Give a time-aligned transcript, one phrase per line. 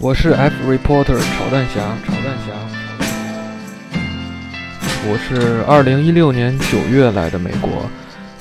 [0.00, 2.52] 我是 F reporter 炒蛋侠，炒蛋侠。
[5.06, 7.70] 我是二零一六年九月来的美国，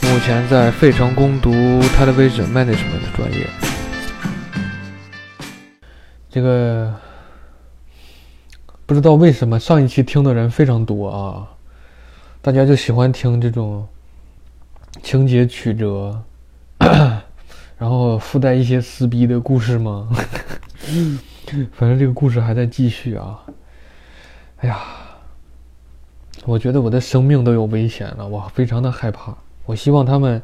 [0.01, 3.47] 目前在费城攻读 Television Management 专业。
[6.27, 6.91] 这个
[8.87, 11.47] 不知道为什么上一期听的人非常多啊，
[12.41, 13.87] 大家就喜欢听这种
[15.03, 16.23] 情节曲折，
[17.77, 20.09] 然后附带一些撕逼的故事吗？
[20.89, 21.19] 嗯
[21.73, 23.39] 反正这个故事还在继续啊！
[24.57, 24.79] 哎呀，
[26.45, 29.35] 我觉得我的生命都有危险了，我非常的害怕。
[29.65, 30.41] 我希望他们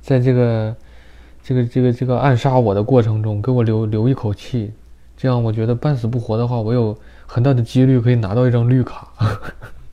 [0.00, 0.76] 在这个、
[1.42, 4.72] 这个、这个、这个暗杀我的过程中给我留留一口气，
[5.16, 9.08] 这样我觉得半死不活的话，我有很大的几率可以拿到一张绿卡。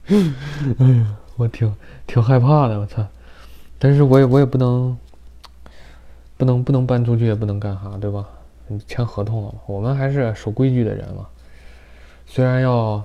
[0.08, 1.74] 哎呀，我挺
[2.08, 3.06] 挺害怕的，我操！
[3.78, 4.98] 但是我也我也不能
[6.36, 8.26] 不能不能搬出去，也不能干啥，对吧？
[8.88, 11.26] 签合同了，我们还是守规矩的人嘛。
[12.26, 13.04] 虽然要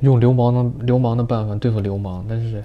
[0.00, 2.64] 用流氓的流氓的办法对付流氓，但是，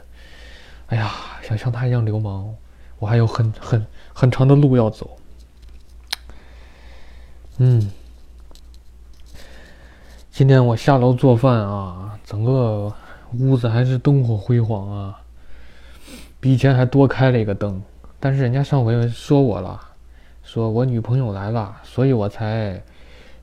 [0.87, 2.53] 哎呀，想像他一样流氓，
[2.99, 5.17] 我还有很很很长的路要走。
[7.57, 7.91] 嗯，
[10.29, 12.93] 今天我下楼做饭啊，整个
[13.39, 15.21] 屋子还是灯火辉煌啊，
[16.39, 17.81] 比以前还多开了一个灯。
[18.19, 19.86] 但是人家上回说我了。
[20.47, 22.81] 说我女朋友来了，所以我才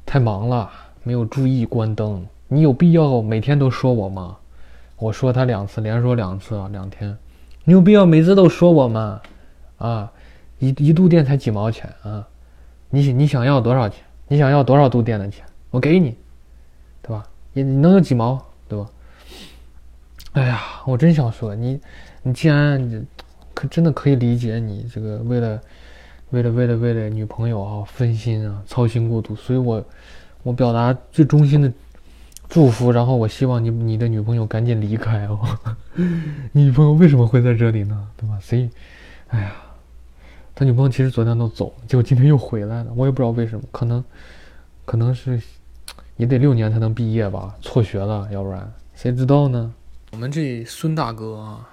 [0.06, 0.70] 太忙了，
[1.02, 2.26] 没有注意关灯。
[2.48, 4.34] 你有必要每天都说我吗？
[4.96, 7.14] 我说他两次，连说两次啊，两天。
[7.64, 9.20] 你有必要每次都说我吗？
[9.76, 10.10] 啊，
[10.58, 12.26] 一一度电才几毛钱啊？
[12.88, 14.02] 你你想要多少钱？
[14.26, 15.44] 你想要多少度电的钱？
[15.70, 16.16] 我给你，
[17.02, 17.22] 对吧？
[17.52, 18.88] 你你能有几毛，对吧？
[20.32, 21.78] 哎呀，我真想说你，
[22.22, 23.06] 你既然
[23.52, 25.60] 可真的可以理解你这个为了。
[26.34, 29.82] 为了为了为了女朋友啊，分心啊，操心过度，所以我
[30.42, 31.72] 我表达最衷心的
[32.48, 35.38] 祝福，然后我希望你你的女朋友赶紧离开哦。
[36.50, 38.08] 你女朋友为什么会在这里呢？
[38.16, 38.36] 对吧？
[38.40, 38.68] 谁？
[39.28, 39.52] 哎呀，
[40.56, 44.04] 他女朋友其实昨天都走，结果今天又回来了，我也不知道为什么，可能
[44.84, 45.40] 可能是
[46.16, 49.72] 也得六年才能毕业吧，辍学了，要不然谁知道呢？
[50.10, 51.70] 我们这孙大哥啊。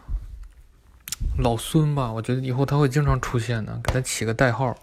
[1.38, 4.78] 老孙吧，我觉得以后他会经常出现的，给他起个代号。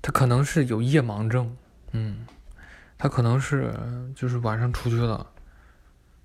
[0.00, 1.56] 他可能是有夜盲症，
[1.90, 2.24] 嗯，
[2.96, 3.74] 他可能是
[4.14, 5.26] 就是晚上出去了，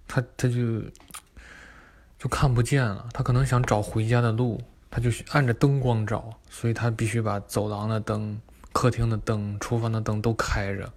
[0.08, 0.82] 他他就
[2.20, 3.08] 就看不见了。
[3.12, 4.62] 他可能想找回家的路，
[4.92, 8.40] 他就按着灯光找，所以他必须把走廊的灯、
[8.72, 10.94] 客厅的灯、厨房的灯都开着，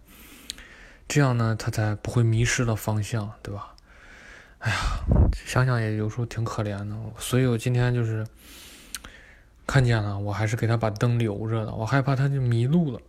[1.08, 3.74] 这样呢，他才不会迷失了方向，对吧？
[4.58, 4.76] 哎呀，
[5.32, 8.26] 想想也有时候挺可怜的，所以我今天就是
[9.66, 13.00] 看见了，我还是给他把灯留着的，我害怕他就迷路了。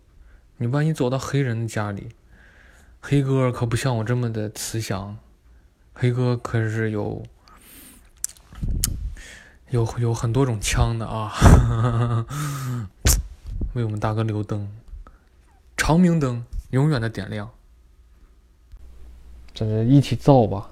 [0.57, 2.09] 你万一走到黑人的家里，
[2.99, 5.17] 黑哥可不像我这么的慈祥，
[5.93, 7.23] 黑哥可是有
[9.69, 11.31] 有有很多种枪的啊，
[13.73, 14.69] 为我们大哥留灯，
[15.75, 17.49] 长明灯永远的点亮，
[19.53, 20.69] 这是一起造吧。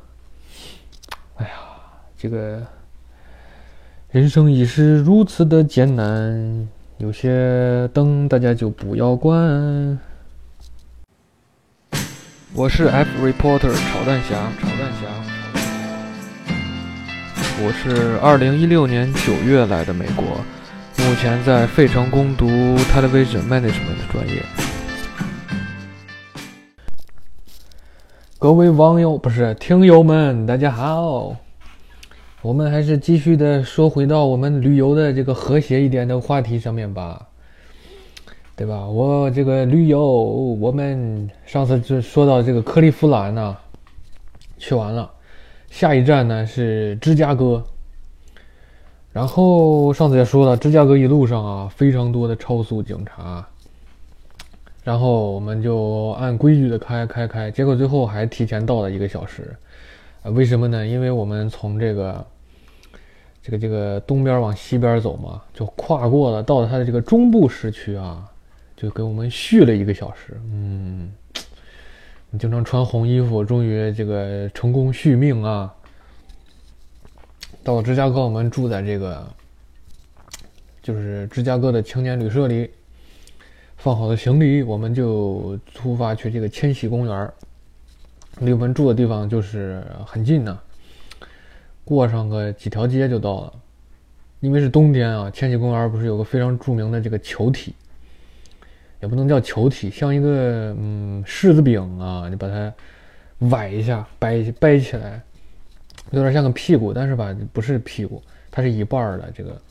[2.17, 2.65] 这个
[4.09, 6.67] 人生已是如此的艰难，
[6.97, 9.99] 有些灯大家就不要关。
[12.53, 15.07] 我是 F reporter 炒蛋侠，炒蛋侠。
[17.61, 20.23] 我是二零一六年九月来的美国，
[20.97, 24.41] 目前在费城攻读 Television Management 的专业。
[28.39, 31.35] 各位网友不是听友们，大家好。
[32.45, 37.27] 我们还是继续的说回到我们旅游的这个和谐一点的话题上面吧，
[38.55, 38.85] 对吧？
[38.85, 43.57] 我这个旅游，我们上次就说到这个克利夫兰呢，
[44.59, 45.09] 去完了，
[45.71, 47.63] 下一站呢是芝加哥。
[49.11, 53.43] 然后上次也说了，芝加哥一路上啊，非常多的超速警察。
[54.83, 59.51] 然后我们就按规矩的开开开，结果最后还提前到了一个小时，
[60.25, 60.85] 为什么呢？
[60.85, 62.23] 因为我们从这个
[63.45, 68.27] 这个这个东边往西边走嘛，就跨过了，到了它的这个中部市区啊，
[68.75, 70.41] 就给我们续了一个小时。
[70.51, 71.11] 嗯，
[72.31, 75.71] 你经常穿红衣服，终于这个成功续命啊！
[77.63, 79.23] 到了芝加哥，我们住在这个
[80.81, 82.71] 就是芝加哥的青年旅社里。
[83.77, 87.31] 放好了行李，我们就出发去这个千禧公园
[88.39, 90.59] 离我们住的地方就是很近呢，
[91.85, 93.53] 过上个几条街就到了。
[94.41, 97.73] 因为是冬天啊，千禧公园不是有个非常著名的这个球体，
[99.01, 102.71] 也不能叫球体，像一个嗯柿子饼啊，你把它
[103.39, 105.19] 崴一下，掰掰起来，
[106.11, 108.21] 有点像个屁股，但是吧不是屁股，
[108.51, 109.61] 它是一半的这个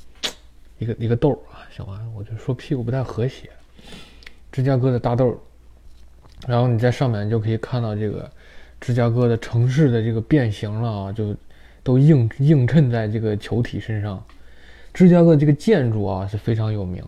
[0.79, 3.49] 一个一个豆儿啊，行吧，我就说屁股不太和谐，
[4.51, 5.39] 芝加哥的大豆，
[6.49, 8.29] 然后你在上面就可以看到这个
[8.81, 11.37] 芝加哥的城市的这个变形了啊，就
[11.85, 14.21] 都映映衬在这个球体身上。
[14.93, 17.03] 芝加哥这个建筑啊是非常有名，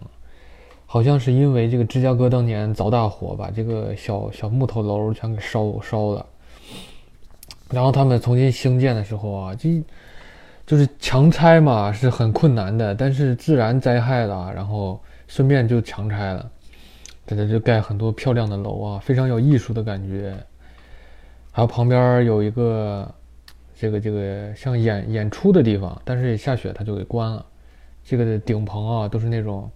[0.87, 6.26] 好像是因为这个芝加哥当年着大火，把这个小小木头楼全给烧烧了。
[7.70, 9.70] 然后他们重新兴建的时候啊，就
[10.67, 12.94] 就是强拆嘛，是很困难的。
[12.94, 16.50] 但是自然灾害了，然后顺便就强拆了，
[17.26, 20.37] 在这就盖很多漂亮的楼啊，非常有艺术的感觉。
[21.52, 23.08] 还有旁边有一个
[23.78, 27.44] 这个这个像演演出的地方，但是下雪它就给关了。
[28.02, 29.70] 这个顶棚啊，都是那种，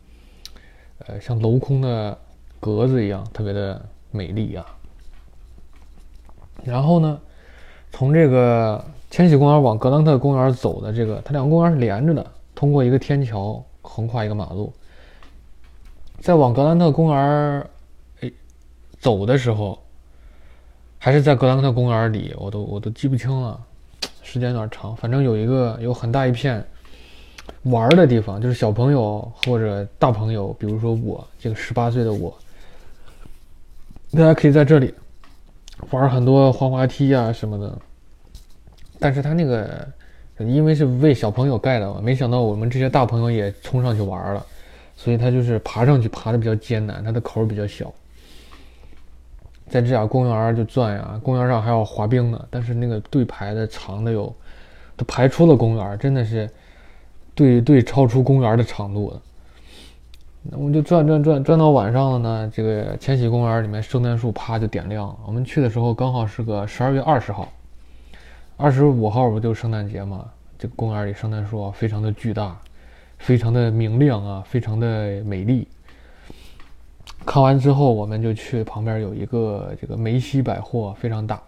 [1.07, 2.17] 呃，像镂空的
[2.59, 4.65] 格子一样，特别的美丽啊。
[6.65, 7.21] 然后呢，
[7.93, 12.25] 从这个千禧公园往格兰特公园走的这个，它两个公园是连着的，
[12.55, 14.73] 通过一个天桥横跨一个马路。
[16.21, 17.67] 在往格兰特公园
[18.21, 18.31] 哎
[18.99, 19.79] 走的时候，
[20.99, 23.59] 还是在格兰特公园里，我都我都记不清了，
[24.31, 26.65] 时间有点长，反正有一个有很大一片。
[27.65, 32.33] 玩的地方就是小朋友或者大朋友，比如说我这个十八岁的我，
[34.13, 34.95] 大家可以在这里
[35.91, 37.77] 玩很多滑滑梯啊什么的。
[39.01, 39.85] 但是他那个
[40.39, 44.47] 因为是为小朋友盖的嘛，没想到我们这些大朋友也冲上去玩了，
[44.95, 47.93] 所以他就是爬上去爬的比较艰难，它的口比较小。
[49.71, 54.35] 在这俩公园就转呀，公园上还有滑冰呢，但是那个队排的长的有，
[54.97, 56.47] 都排出了公园，真的是。
[57.33, 59.23] 队队，超出公园的长度了。
[60.43, 62.53] 那我们就转转转转到晚上了呢。
[62.53, 65.17] 这个千禧公园里面圣诞树啪就点亮了。
[65.25, 67.49] 我们去的时候刚好是个十二月二十号，
[68.59, 70.27] 二十五号不就圣诞节嘛？
[70.59, 72.61] 这个公园里圣诞树非常的巨大，
[73.17, 75.67] 非常的明亮啊，非常的美丽。
[77.31, 81.41] 看完之后，我们就去旁边有一个这个梅西百货，非常大，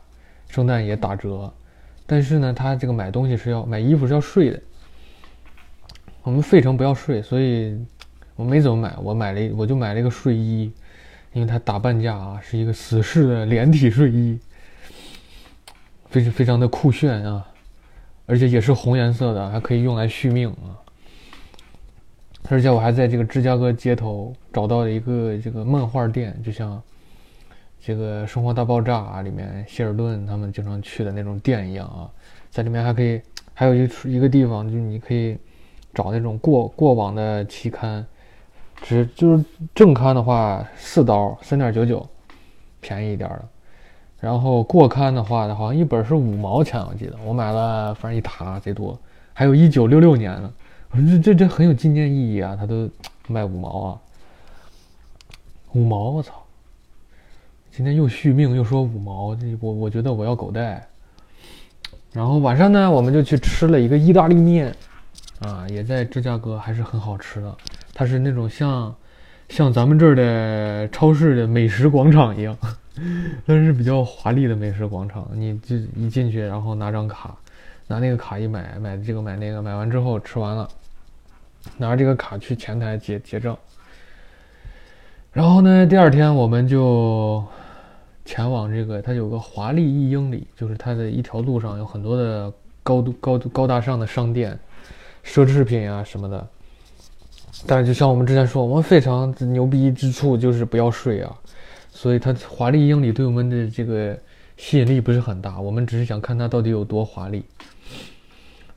[0.49, 1.53] 圣诞也打折。
[2.07, 4.63] 但是呢，他这个买东西是要买衣服是要税的。
[6.23, 7.77] 我们费城不要税，所以
[8.37, 8.95] 我没怎么买。
[9.03, 10.71] 我买了，我就买了一个睡衣，
[11.33, 14.39] 因为它打半价啊，是一个死士的连体睡衣，
[16.11, 17.45] 非常非常的酷炫啊，
[18.27, 20.79] 而且也是红颜色的，还可以用来续命啊。
[22.49, 26.83] 而且我还在这个芝加哥街头找到了一个这个漫画店，就像
[27.81, 32.11] 这个《生活大爆炸》里面希尔顿他们经常去的那种店一样啊，
[32.51, 33.21] 在里面还可以
[33.55, 35.39] 还有一处一个地方，就你可以。
[35.95, 38.03] 找那种过过往的期刊，
[38.81, 39.45] 只就是
[39.75, 42.09] 正刊的话四刀三点九九，
[42.81, 43.45] 便宜一点的。
[44.19, 48.99] 然后过刊的话，好像一本是五毛钱，我记得我买了，反正一沓贼多。
[49.35, 50.51] 还有一九六六年的，
[50.95, 52.89] 这这这很有纪念意义啊，他都
[53.29, 53.99] 卖五毛啊，
[55.73, 56.35] 五毛我操！
[57.71, 60.87] 今天又续命又说五毛，我我觉得我要狗带。
[62.13, 64.75] 然后晚上呢，我们就去吃了一个意大利面。
[65.41, 67.57] 啊，也在芝加哥还是很好吃的。
[67.95, 68.95] 它是那种像，
[69.49, 72.57] 像咱们这儿的超市的美食广场一样，
[73.47, 75.27] 但是比较华丽的美食广场。
[75.33, 77.35] 你就一进去，然后拿张卡，
[77.89, 80.69] 拿那个卡一买，买这个买那个，买完之后吃完了，
[81.77, 83.57] 拿着这个卡去前台结结账。
[85.33, 87.43] 然后呢，第二天我们就
[88.25, 92.53] 前往这个，它有个华丽一英里，就是它的一条路上有很多的
[92.83, 94.59] 高度高度高大上的商店。
[95.25, 96.49] 奢侈品啊什么的，
[97.65, 101.33] 但是就像我们之前说，我们非常牛逼之处就是不要税啊，
[101.93, 104.19] 所以它华丽一英里对我们的这个
[104.57, 105.61] 吸引力不是很大。
[105.61, 107.45] 我们只是想看它到底有多华丽。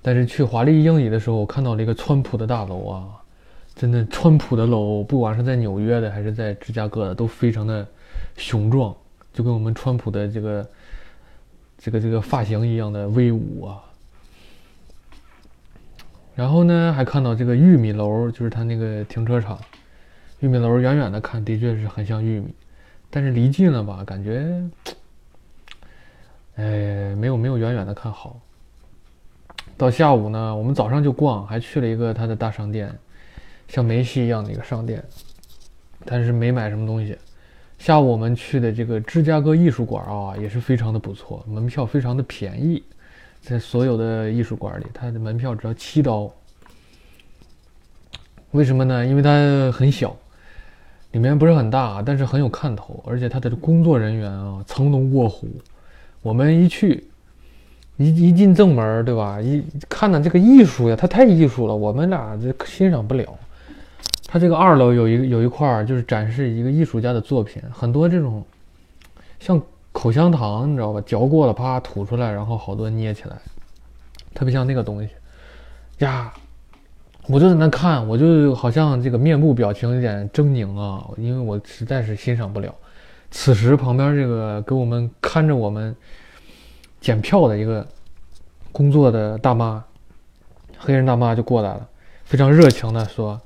[0.05, 3.09] 但是去华丽英里的时候，我看到了一个川普的大楼啊，
[3.73, 7.87] 真的川普的楼，不管是在纽约的还是在芝加哥的，都非常的
[8.37, 8.95] 雄壮，
[9.33, 10.69] 就跟我们川普的这个
[11.79, 13.81] 这个这个发型一样的威武啊。
[16.35, 19.59] 然后呢，还看到这个玉米楼，就是他那个停车场。
[20.39, 22.53] 玉米楼远远的看，的确是很像玉米，
[23.09, 24.63] 但是离近了吧，感觉，
[26.57, 28.39] 哎，没有没有远远的看好。
[29.77, 32.93] 到下午呢，我们早上就逛，还去了一个它的大商店，
[33.67, 35.03] 像梅西一样的一个商店，
[36.05, 37.17] 但是没买什么东西。
[37.77, 42.81] 下午我们去的这个芝加哥艺术馆啊，也是非常的不错，门票非常的便宜。
[43.41, 46.31] 在所有的艺术馆里，它的门票只要七刀。
[48.51, 49.05] 为什么呢？
[49.05, 50.15] 因为它很小，
[51.11, 55.49] 里面不是很大，但是很有看头，而且它的工作人员啊，藏龙卧虎。
[56.21, 57.07] 我们一去，
[57.97, 59.39] 一一进正门，对吧？
[59.41, 63.25] 一看到这个艺术呀，它太艺术了，我们俩这欣赏不了。
[64.27, 68.43] 他这个二楼有一有一块儿，就是展示一个艺术家的作品，很多这种
[69.39, 69.61] 像
[69.91, 71.01] 口香糖，你知道吧？
[71.05, 73.35] 嚼过了，啪吐出来，然后好多捏起来，
[74.33, 75.09] 特别像那个东西
[75.99, 76.33] 呀。
[77.27, 82.71] 我就在那看，我就好像这个面部表情有点狰狞啊，因为我实在是欣赏不了。
[83.31, 85.95] 此时旁边这个给我们看着我们
[87.05, 87.85] 检票的一个
[88.71, 89.83] 工作的大妈，
[90.75, 91.87] 黑人大妈就过来了，
[92.23, 93.39] 非常热情的说：“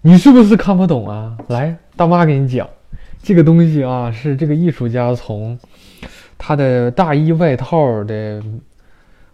[0.00, 1.36] 你是不是看不懂啊？
[1.48, 2.66] 来，大妈给你讲，
[3.22, 5.58] 这个东西啊是这个艺术家从
[6.38, 8.42] 他的大衣外套的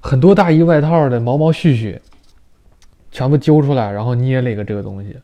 [0.00, 1.96] 很多大衣外套的毛毛絮絮。”
[3.12, 5.16] 全部揪出来，然后捏了一个这个东西，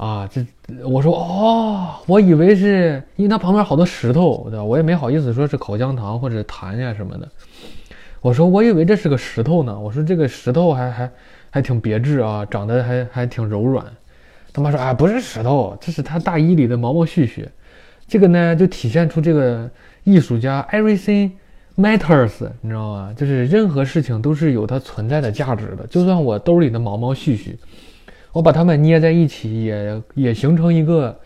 [0.00, 0.42] 啊，这
[0.82, 4.64] 我说哦，我以为是因为它旁边好多石头，对吧？
[4.64, 7.28] 我也没好意思说是口香糖或者痰呀什么的。
[8.22, 9.78] 我说我以为这是个石头呢。
[9.78, 11.10] 我说这个石头还还
[11.50, 13.84] 还挺别致啊，长得还还挺柔软。
[14.54, 17.46] 他妈说啊，不是石头，这是他大衣里的毛毛絮絮。
[18.08, 19.68] 这个呢，就体现出这个
[20.04, 21.32] 艺术家 everything。
[21.76, 23.14] Matters，你知道吗？
[23.14, 25.86] 就是任何事情都是有它存在的价值的。
[25.86, 27.54] 就算我兜里的毛毛絮絮，
[28.32, 31.18] 我把它们捏在一起，也也形成一个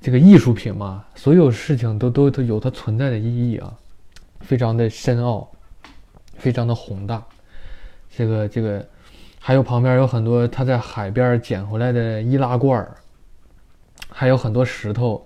[0.00, 1.04] 这个艺术品嘛。
[1.14, 3.72] 所有事情都都都有它存在的意义啊，
[4.40, 5.48] 非常的深奥，
[6.36, 7.22] 非常的宏大。
[8.16, 8.84] 这个这个，
[9.38, 12.96] 还有旁边有很多他在海边捡回来的易拉罐儿，
[14.10, 15.24] 还有很多石头。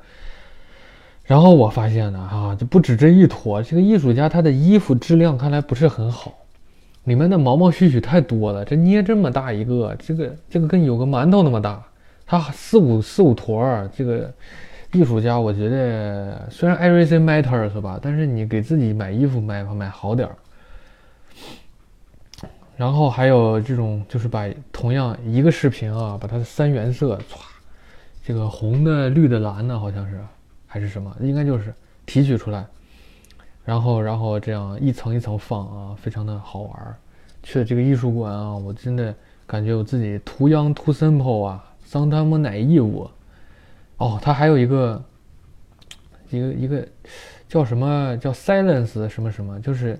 [1.24, 3.62] 然后我发现呢，哈，就不止这一坨。
[3.62, 6.34] 这个艺术家他的衣服质量看来不是很好，
[7.04, 8.64] 里面的毛毛絮絮太多了。
[8.64, 11.82] 这捏这么大一个，这个这个跟有个馒头那么大，
[12.26, 13.88] 它四五四五坨。
[13.94, 14.32] 这个
[14.92, 20.36] 艺术家，我觉得虽然 everything matters 吧，但是你给自己买衣服买买好点儿。
[22.76, 27.38] 然后还有这种，就是把同样一个视频啊，把它的三原色，歘，
[28.24, 30.18] 这个红的、绿的、蓝的，好像是。
[30.66, 31.14] 还是什么？
[31.20, 31.70] 应该就是
[32.06, 32.64] 提取出来，
[33.64, 36.96] 然后，然后这样一层一层放啊，非常的好玩。
[37.42, 39.14] 去了这个艺术馆啊，我真的
[39.46, 43.08] 感觉我自己 too young too simple 啊，sometimes naive。
[43.98, 45.04] 哦，它还有一个
[46.30, 46.86] 一个一个
[47.48, 49.98] 叫什么叫 silence 什么什么，就是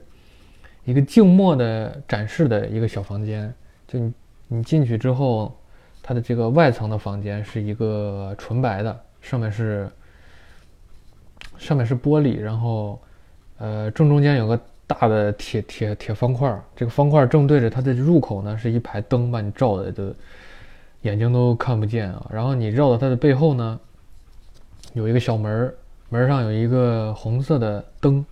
[0.85, 3.53] 一个静默的展示的一个小房间。
[3.87, 4.13] 就你
[4.49, 5.57] 你进去之后，
[6.03, 9.89] 它的这个外层的房间是一个纯白的，上面是。
[11.59, 13.01] 上面是玻璃，然后，
[13.63, 20.13] 呃，正中间有个大的铁铁铁方块，这个方块正对着它的入口呢，是一排灯把你照的，都
[21.03, 22.27] 眼睛都看不见啊。
[22.29, 23.79] 然后你绕到它的背后呢，
[24.95, 25.73] 有一个小门，
[26.09, 28.27] 门上有一个红色的灯，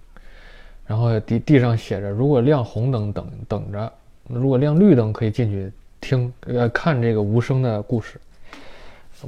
[0.84, 3.92] 然后地地上写着：如果亮红灯等等着，
[4.26, 8.20] 如果亮绿灯可以进去听呃看这个无声的故事。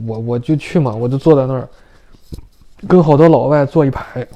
[0.05, 1.69] 我我就去嘛，我就坐在那儿。
[2.89, 4.27] 跟好多老外坐一排，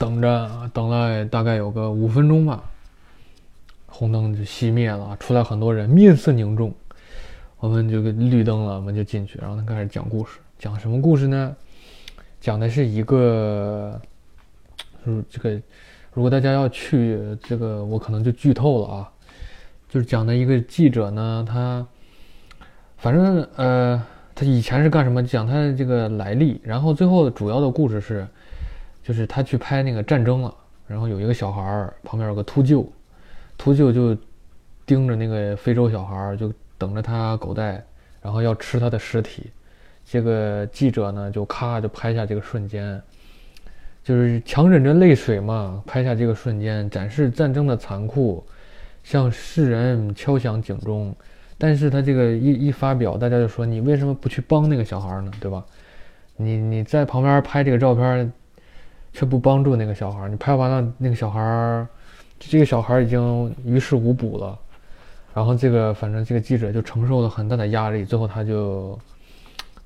[0.00, 2.64] 等着，等了大概有个五分钟吧，
[3.86, 6.72] 红灯就熄灭了，出来很多人，面色凝重。
[7.58, 10.38] 我们就绿灯了，我们就进去，然后他开始讲故事。
[10.58, 11.54] 讲什么故事呢？
[12.40, 14.00] 讲的是一个，
[15.04, 15.50] 就是这个，
[16.14, 19.12] 如果大家要去这个，我可能就剧透了啊。
[19.90, 21.86] 就是讲的一个记者呢，他，
[22.96, 24.02] 反正呃。
[24.32, 25.22] 他以前是干什么？
[25.22, 28.26] 讲他的这个来历，然后最后主要的故事是，
[29.10, 30.54] 就是他去拍那个战争了，
[30.86, 32.86] 然后有一个小孩儿旁边有个秃鹫，
[33.58, 34.16] 秃鹫就
[34.86, 37.84] 盯着那个非洲小孩儿，就等着他狗带，
[38.22, 39.50] 然后要吃他的尸体。
[40.04, 43.02] 这个记者呢，就咔就拍下这个瞬间，
[44.04, 48.46] 就是强忍着泪水嘛，拍下这个瞬间，展示战争的残酷，
[49.02, 51.12] 向世人敲响警钟。
[51.58, 55.32] 但是他这个一一发表，大家就说你为什么不去帮那个小孩呢？
[55.40, 55.64] 对吧？
[56.36, 58.32] 你你在旁边拍这个照片，
[59.12, 60.28] 却不帮助那个小孩。
[60.28, 61.86] 你拍完了，那个小孩，
[62.38, 64.58] 这个小孩已经于事无补了。
[65.34, 68.98] 然后这个反正这个记者就承受了很大的压力，最后他就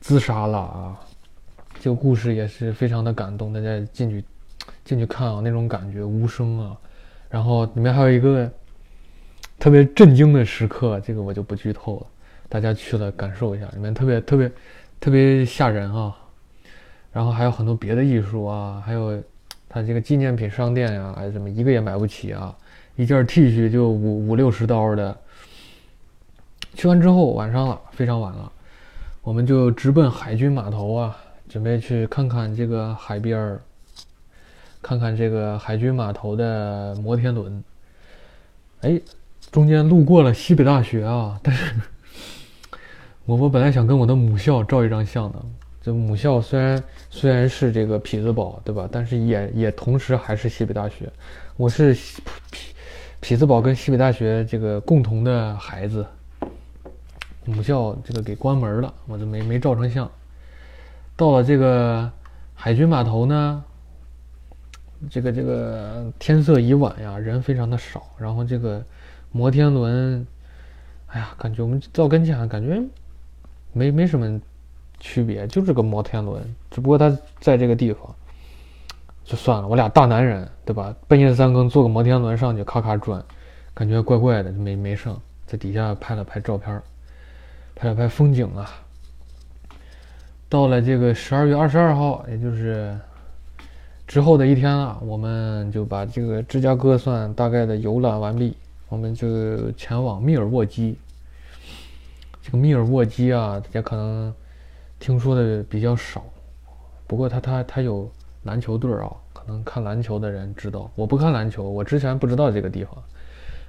[0.00, 1.00] 自杀了啊。
[1.80, 4.24] 这个故事也是非常的感动，大家进去
[4.84, 6.76] 进去看啊，那种感觉无声啊。
[7.28, 8.50] 然后里面还有一个。
[9.56, 12.06] 特别震惊的时刻，这个我就不剧透了，
[12.48, 14.52] 大家去了感受一下，里面特别特别
[15.00, 16.14] 特别吓人啊！
[17.14, 19.22] 然后还有很多别的艺术啊，还有
[19.68, 22.54] 他这个纪念品商店呀，哎，怎么一个也买不起啊？
[22.96, 25.16] 一件 T 恤就五五六十刀的。
[26.74, 28.50] 去完之后晚上了，非常晚了，
[29.22, 31.16] 我们就直奔海军码头啊，
[31.48, 33.60] 准备去看看这个海边儿，
[34.82, 37.62] 看看这个海军码头的摩天轮。
[38.80, 39.00] 哎，
[39.52, 41.74] 中间路过了西北大学啊，但是
[43.24, 45.38] 我我本来想跟我的母校照一张相的。
[45.84, 48.88] 这母校虽然虽然是这个匹兹堡，对吧？
[48.90, 51.12] 但是也也同时还是西北大学。
[51.58, 51.92] 我是
[52.50, 52.74] 匹
[53.20, 56.06] 匹兹堡跟西北大学这个共同的孩子。
[57.44, 60.10] 母校这个给关门了，我就没没照成相。
[61.16, 62.10] 到了这个
[62.54, 63.62] 海军码头呢，
[65.10, 68.04] 这个这个天色已晚呀，人非常的少。
[68.16, 68.82] 然后这个
[69.32, 70.26] 摩天轮，
[71.08, 72.82] 哎呀，感觉我们到跟前感觉
[73.74, 74.40] 没没什么。
[75.06, 78.00] 区别就是个摩天轮，只不过它在这个地方，
[79.22, 79.68] 就算了。
[79.68, 80.96] 我俩大男人，对吧？
[81.06, 83.22] 半夜三更坐个摩天轮上去咔咔转，
[83.74, 85.20] 感觉怪怪的，就没没上。
[85.46, 86.80] 在底下拍了拍照片，
[87.74, 88.64] 拍了拍风景啊。
[90.48, 92.98] 到了这个十二月二十二号，也就是
[94.06, 98.56] 之后的一天了，我们就把这个芝加哥算大概的游览完毕，
[98.88, 100.96] 我们就前往密尔沃基。
[102.40, 104.34] 这个密尔沃基啊，大家可能。
[104.98, 106.24] 听说的比较少，
[107.06, 108.10] 不过他他他有
[108.44, 110.90] 篮球队啊，可能看篮球的人知道。
[110.94, 112.94] 我不看篮球，我之前不知道这个地方，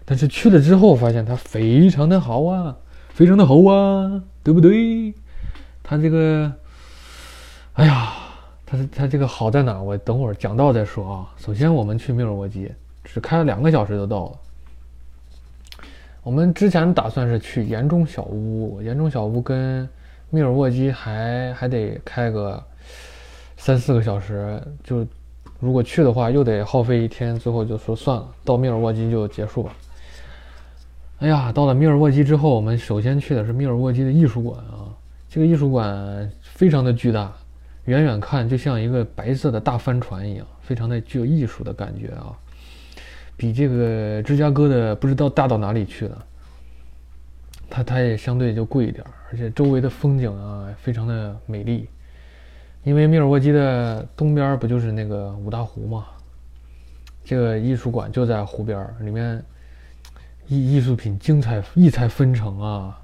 [0.06, 2.78] 但是去了之后发现它非常的好啊，
[3.10, 5.14] 非常的好啊，对不对？
[5.84, 6.52] 它这个，
[7.74, 8.14] 哎呀，
[8.66, 9.82] 它它这个好在哪？
[9.82, 11.34] 我等会儿讲到再说啊。
[11.38, 12.72] 首先我们去密尔沃基，
[13.04, 14.40] 只开了两个小时就到了。
[16.24, 19.88] 我们之前打算是去岩中小屋，岩中小屋跟。
[20.30, 22.62] 密尔沃基还还得开个
[23.58, 25.06] 三四个小时，就
[25.60, 29.72] 如果去的话又得耗费一天，最后就说算了，到密尔沃基就结束吧。
[31.20, 34.92] 哎呀，到了密尔沃基之后，我们首先去的是密尔沃基的艺术馆啊，
[35.30, 37.32] 这个艺术馆非常的巨大，
[37.86, 42.36] 远远看就像一个白色的大帆船一样，非常的具有艺术的感觉啊，
[43.38, 46.26] 比这个芝加哥的不知道大到哪里去了。
[47.76, 51.90] 它它也相对就贵一点，而且周围的风景啊非常的美丽，
[52.86, 56.06] 因为密尔沃基的东边不就是那个五大湖吗？
[57.26, 59.44] 这个艺术馆就在湖边，里面
[60.48, 63.02] 艺艺术品精彩异彩纷呈啊，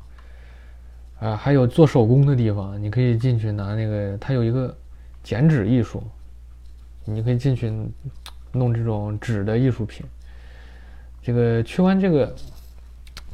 [1.20, 4.74] 啊还有做手工的地方，你可以进去拿那个，它有一个
[5.22, 6.02] 剪纸艺术，
[7.04, 7.70] 你可以进去
[8.54, 10.06] 弄这种纸的艺术品。
[11.22, 12.34] 这个去完这个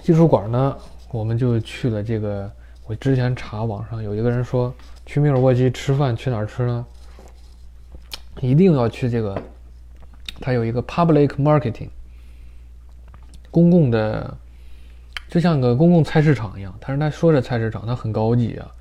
[0.04, 0.76] 艺术馆呢？
[1.12, 2.52] 我们就去了这个。
[2.86, 4.74] 我之前查网上有一个人说，
[5.06, 6.86] 去密尔沃基吃饭去哪儿吃呢？
[8.40, 9.38] 一定要去这个，
[10.40, 11.90] 它有一个 public marketing，
[13.52, 14.38] 公共的，
[15.28, 16.74] 就像个公共菜市场一样。
[16.80, 18.72] 但是他说这菜市场，它很高级啊，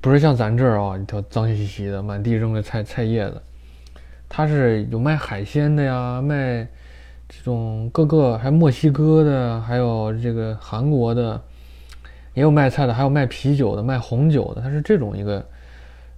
[0.00, 3.40] 不是像咱这儿啊，一条脏兮兮的，满地扔的菜菜叶子。
[4.28, 6.66] 它是有卖海鲜的呀，卖。
[7.28, 11.40] 这种各个还墨西哥的，还有这个韩国的，
[12.34, 14.62] 也有卖菜的，还有卖啤酒的、卖红酒的。
[14.62, 15.44] 它是这种一个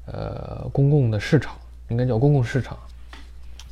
[0.06, 1.54] 呃公共的市场，
[1.88, 2.76] 应该叫公共市场。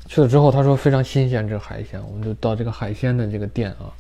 [0.07, 3.93] 去了之后，他说非常新鲜，这海鲜，我们就到这个海鲜的这个店啊，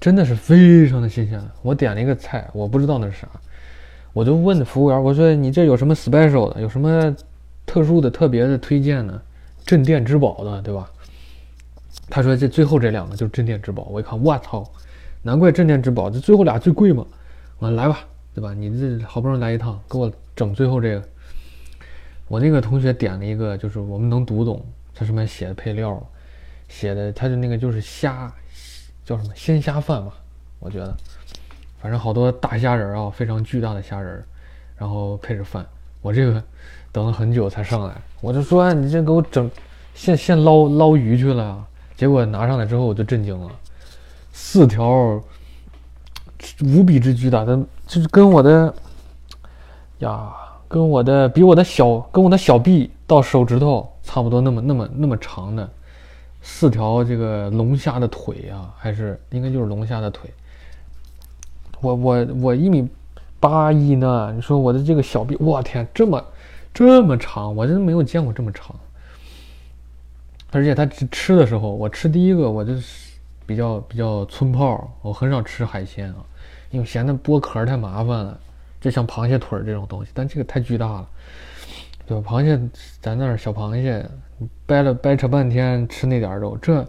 [0.00, 1.40] 真的是非常的新鲜。
[1.62, 3.28] 我点了一个菜，我不知道那是啥，
[4.12, 7.14] 我就问服务员，我说你这有什么 special 的，有什么
[7.64, 9.22] 特殊的、特别的推荐呢？
[9.64, 10.90] 镇店之宝的，对吧？
[12.10, 14.64] 他说：“这最后这两个就是镇店之宝。”我一看，我操，
[15.22, 17.04] 难怪镇店之宝，这最后俩最贵嘛。
[17.58, 18.00] 我说：“来吧，
[18.34, 18.52] 对吧？
[18.52, 21.02] 你这好不容易来一趟，给我整最后这个。”
[22.28, 26.06] 我那个同学点了一个，就是我们能读懂他上面写的配料，
[26.68, 28.32] 写的他的那个就是虾，
[29.04, 30.12] 叫什么鲜虾饭嘛？
[30.58, 30.96] 我觉得，
[31.80, 34.24] 反正好多大虾仁啊，非常巨大的虾仁，
[34.76, 35.64] 然后配着饭。
[36.00, 36.42] 我这个
[36.92, 39.50] 等了很久才上来，我就说：“你这给我整，
[39.94, 43.50] 现现捞捞鱼去了。”结果拿上来之后我就震惊了，
[44.32, 45.22] 四条
[46.62, 48.74] 无比之巨大的，就是跟我的
[50.00, 50.32] 呀，
[50.68, 55.68] 跟我的比我的小，跟我的小臂到手指头差不多那么那么那么长的
[56.42, 60.28] 四条这个龙虾的腿啊，还是应该就是龙虾的腿。
[61.80, 62.88] 我我我一米
[63.38, 66.22] 八一呢，你说我的这个小臂，我天，这么
[66.72, 68.74] 这么长，我真没有见过这么长。
[70.54, 73.10] 而且他吃吃的时候，我吃第一个，我就是
[73.44, 76.24] 比较比较村炮，我很少吃海鲜啊，
[76.70, 78.38] 因为嫌那剥壳太麻烦了。
[78.80, 81.08] 就像螃蟹腿这种东西，但这个太巨大了，
[82.06, 82.30] 对吧？
[82.30, 82.56] 螃蟹
[83.00, 84.08] 咱那儿小螃蟹，
[84.64, 86.86] 掰了掰扯半天吃那点肉，这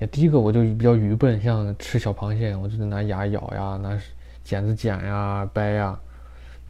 [0.00, 3.96] 也第一个我就比较愚笨，像吃小螃蟹，我就得拿牙咬呀，拿
[4.42, 5.96] 剪子剪呀，掰呀，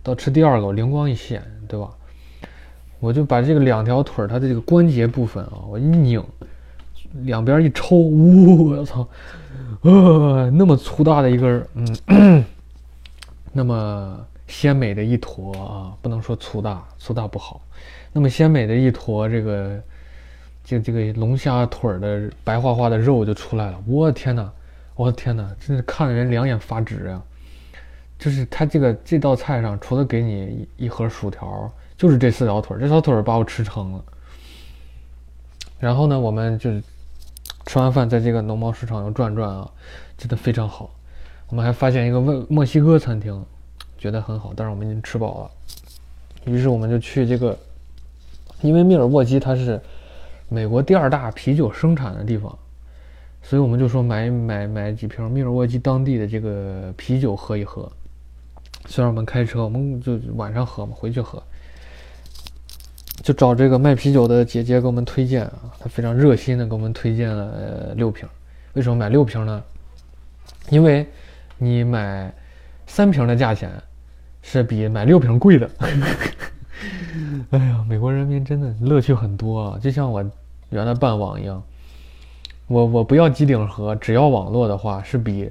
[0.03, 1.89] 到吃第二个，我灵光一现，对吧？
[2.99, 6.23] 我就把这个两条腿儿它的这个关节部分啊，我一拧，
[7.25, 9.07] 两边一抽，呜，我操，
[9.83, 11.67] 呃，那么粗大的一根，
[12.07, 12.45] 嗯，
[13.53, 17.61] 那么鲜美的一坨啊，不能说粗大，粗大不好，
[18.13, 19.81] 那么鲜美的一坨这个，
[20.65, 24.51] 这这个龙虾腿的白花花的肉就出来了，我的天哪，
[24.95, 27.23] 我的天哪，真是看的人两眼发直呀！
[28.19, 31.71] 就是他这个这道菜上，除了给你一一盒薯条。
[31.97, 34.05] 就是这四条腿，这条腿把我吃撑了。
[35.79, 36.71] 然后呢，我们就
[37.67, 39.71] 吃完饭，在这个农贸市场又转转啊，
[40.17, 40.91] 真的非常好。
[41.49, 43.45] 我们还发现一个墨墨西哥餐厅，
[43.99, 45.51] 觉得很好，但是我们已经吃饱了。
[46.45, 47.57] 于是我们就去这个，
[48.63, 49.81] 因为密尔沃基它是
[50.49, 52.57] 美国第二大啤酒生产的地方，
[53.43, 57.91] 所以我们就说买买买几瓶密尔沃基当地的这个啤酒喝一喝。
[58.87, 61.43] 虽然我们开车，我们就晚上喝嘛，回去喝。
[63.27, 68.25] 就找这个卖啤酒的姐姐给我们推荐啊，她非常热心的给我们推荐了六瓶。
[68.75, 69.61] 为什么买六瓶呢？
[70.71, 71.05] 因为
[71.59, 72.33] 你买
[72.87, 73.69] 三瓶的价钱
[74.43, 75.69] 是比买六瓶贵的。
[77.51, 79.79] 哎呀，美国人民真的乐趣很多啊！
[79.83, 80.25] 就像我
[80.71, 81.61] 原来办网一样，
[82.69, 85.51] 我我不要机顶盒，只要网络的话是比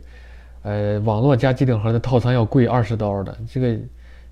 [0.61, 3.37] 呃网络加机顶盒的套餐要贵二十刀的。
[3.51, 3.77] 这个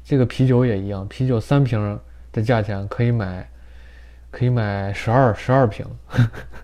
[0.01, 1.99] 这个啤酒也一样，啤酒三瓶。
[2.33, 3.49] 的价钱可以买，
[4.29, 5.85] 可以买十二十二瓶，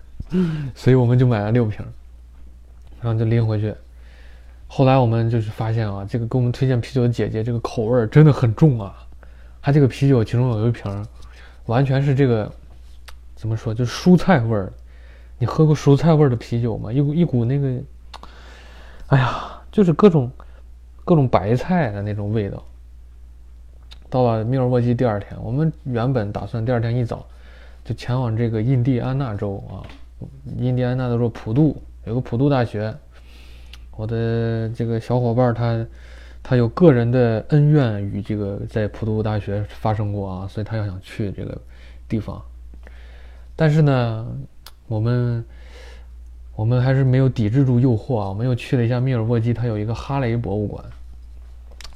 [0.74, 1.82] 所以我们就买了六瓶，
[3.00, 3.74] 然后就拎回去。
[4.66, 8.94] 后来我们就是发现啊，这个给我们推荐啤酒的姐姐，这个口味真的很重啊。
[9.62, 11.06] 她这个啤酒其中有一瓶，
[11.66, 12.52] 完全是这个
[13.34, 14.72] 怎么说，就是蔬菜味儿。
[15.38, 16.92] 你喝过蔬菜味儿的啤酒吗？
[16.92, 17.68] 一股一股那个，
[19.06, 20.30] 哎呀，就是各种
[21.04, 22.62] 各种白菜的那种味道。
[24.10, 27.24] 到了密尔沃基第二天，我们原本打算第二天一早
[27.84, 29.86] 就前往这个印第安纳州啊，
[30.58, 32.92] 印第安纳州普渡有个普渡大学，
[33.96, 35.86] 我的这个小伙伴他
[36.42, 41.56] 他有个人的恩怨与这个在普渡大学发生过啊，所以他要想去这个
[42.08, 42.42] 地方，
[43.54, 44.26] 但是呢，
[44.88, 45.44] 我们
[46.56, 50.84] 我们还是没有抵制住诱惑啊，我们又去了一下密尔沃基，它有一个哈雷博物馆。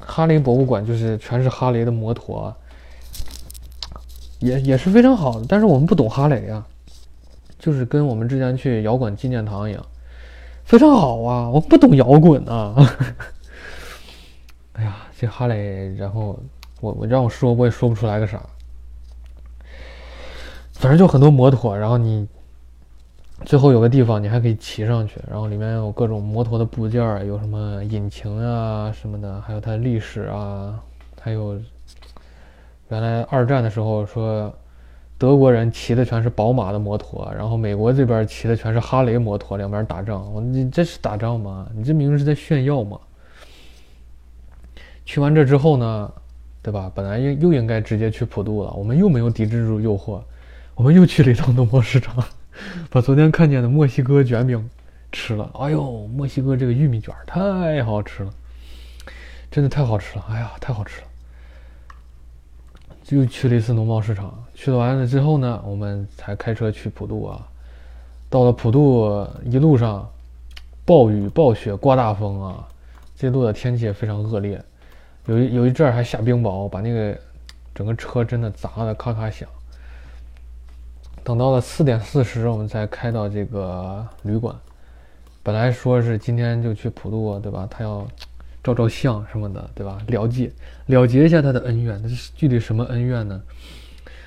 [0.06, 2.54] 哈雷博物馆就是全是哈雷的摩托，
[4.38, 5.46] 也也是非常好的。
[5.48, 6.66] 但是我们不懂哈雷啊，
[7.58, 9.84] 就是跟我们之前去摇滚纪念堂一样，
[10.64, 11.48] 非常好啊。
[11.48, 12.74] 我不懂摇滚啊。
[14.74, 16.38] 哎呀，这哈雷，然后
[16.80, 18.42] 我我让我说我也说不出来个啥，
[20.72, 22.28] 反正就很多摩托，然后你。
[23.54, 30.76] 最后有个地方你还可以骑上去，然后里面有各种摩托的部件，有什么引擎啊什么的，还有它的历史啊，
[31.20, 31.56] 还有
[32.88, 34.52] 原来二战的时候说
[35.16, 40.34] 德国人骑的全是宝马的摩托，然后美国这边骑的全是哈雷摩托，两边打仗。
[40.34, 41.68] 我你这是打仗吗？
[41.76, 42.98] 你这明明是在炫耀吗？
[45.04, 46.12] 去完这之后呢，
[46.60, 46.90] 对吧？
[46.92, 50.20] 本来又又应该直接去普渡了，我们又没有抵制住诱惑，
[50.74, 52.16] 我们又去了一趟农贸市场。
[52.90, 54.70] 把昨天看见的墨西哥卷饼
[55.12, 58.30] 吃了，哎呦，墨西哥这个玉米卷太好吃了，
[59.50, 61.06] 真的太好吃了，哎呀，太好吃了！
[63.10, 67.46] 又去了一次农贸市场，去了完了之后呢，我们才开车去普渡啊。
[68.30, 70.10] 到了普渡，一路上
[70.84, 72.66] 暴雨暴雪刮大风啊，
[73.16, 74.60] 这路的天气也非常恶劣，
[75.26, 77.16] 有一有一阵儿还下冰雹，把那个
[77.74, 79.48] 整个车真的砸的咔咔响。
[81.24, 84.54] 等到了四点四十，我们才开到这个旅馆。
[85.42, 87.66] 本来说是今天就去普渡，对吧？
[87.70, 88.06] 他要
[88.62, 89.98] 照照相什么的，对吧？
[90.08, 90.52] 了解
[90.86, 91.98] 了结一下他的恩怨。
[92.02, 93.40] 那是具体什么恩怨呢？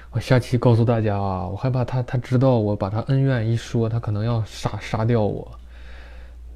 [0.09, 1.47] 我下期告诉大家啊！
[1.47, 5.51] 我害怕他他知道我把他恩怨一说，他可能要杀杀掉我。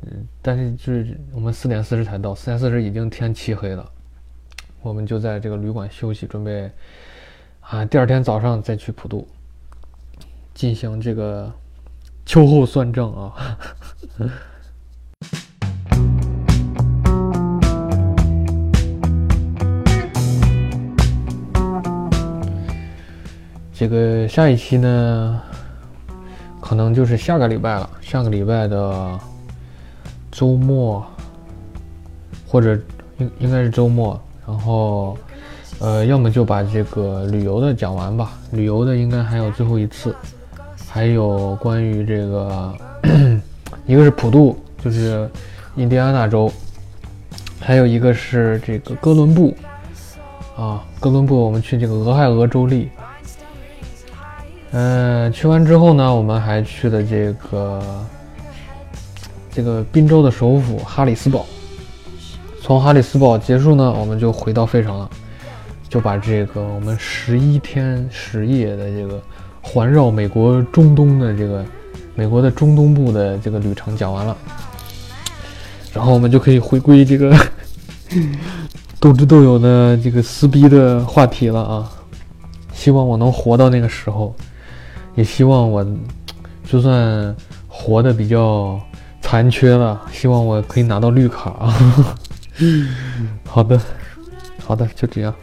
[0.04, 3.88] 嗯，但是就是我们四点四十才到，四点四十已经天漆黑了。
[4.82, 6.71] 我们就在这个旅馆休息，准备
[7.60, 9.27] 啊，第二天早上再去普渡。
[10.62, 11.52] 进行这个
[12.24, 13.34] 秋后算账啊！
[23.74, 25.41] 这个下一期呢，
[26.60, 27.89] 可能就是下个礼拜了。
[28.00, 29.19] 下个礼拜的
[30.32, 31.04] 周末，
[32.45, 32.80] 或者
[33.17, 35.17] 应应该是周末，然后
[35.80, 38.34] 呃，要么就把这个旅游的讲完吧。
[38.52, 40.15] 旅游的应该还有最后一次。
[40.93, 42.75] 还有关于这个，
[43.88, 45.30] 一个是普渡，就是
[45.77, 46.51] 印第安纳州，
[47.62, 49.56] 还有一个是这个哥伦布，
[50.58, 52.89] 啊，哥伦布，我们去这个俄亥俄州立。
[54.71, 57.82] 嗯，去完之后呢，我们还去了这个
[59.49, 61.45] 这个滨州的首府哈里斯堡。
[62.62, 65.10] 从哈里斯堡结束呢，我们就回到费城了，
[65.88, 69.21] 就把这个我们十一天十夜的这个
[69.62, 71.63] 环绕美国中东的这个
[72.15, 74.36] 美国的中东部的这个旅程讲完了。
[75.93, 77.36] 然后我们就可以回归这个
[79.00, 81.91] 斗智斗勇的这个撕逼的话题了啊！
[82.74, 84.34] 希望我能活到那个时候，
[85.15, 85.86] 也希望我
[86.65, 87.36] 就算
[87.67, 88.80] 活的比较
[89.21, 91.76] 残缺了，希望我可以拿到绿卡啊！
[93.45, 93.80] 好的，
[94.65, 95.34] 好的，就这样。